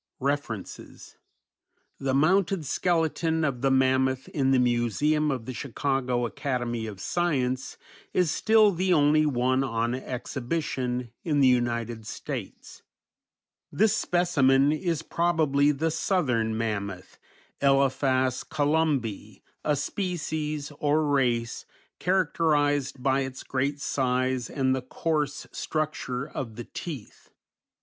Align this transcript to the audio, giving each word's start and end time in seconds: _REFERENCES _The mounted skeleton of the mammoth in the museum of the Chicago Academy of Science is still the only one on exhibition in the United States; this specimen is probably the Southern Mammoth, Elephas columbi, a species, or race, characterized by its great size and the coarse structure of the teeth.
_REFERENCES 0.19 1.17
_The 2.01 2.15
mounted 2.15 2.65
skeleton 2.65 3.43
of 3.43 3.61
the 3.61 3.69
mammoth 3.69 4.27
in 4.29 4.49
the 4.49 4.57
museum 4.57 5.29
of 5.29 5.45
the 5.45 5.53
Chicago 5.53 6.25
Academy 6.25 6.87
of 6.87 6.99
Science 6.99 7.77
is 8.11 8.31
still 8.31 8.71
the 8.71 8.91
only 8.93 9.27
one 9.27 9.63
on 9.63 9.93
exhibition 9.93 11.11
in 11.23 11.39
the 11.39 11.47
United 11.47 12.07
States; 12.07 12.81
this 13.71 13.95
specimen 13.95 14.71
is 14.71 15.03
probably 15.03 15.71
the 15.71 15.91
Southern 15.91 16.57
Mammoth, 16.57 17.19
Elephas 17.61 18.43
columbi, 18.43 19.43
a 19.63 19.75
species, 19.75 20.71
or 20.79 21.05
race, 21.05 21.67
characterized 21.99 23.03
by 23.03 23.19
its 23.19 23.43
great 23.43 23.79
size 23.79 24.49
and 24.49 24.75
the 24.75 24.81
coarse 24.81 25.45
structure 25.51 26.27
of 26.27 26.55
the 26.55 26.65
teeth. 26.73 27.29